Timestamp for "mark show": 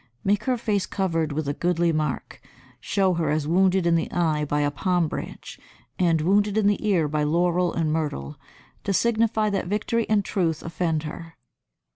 1.93-3.13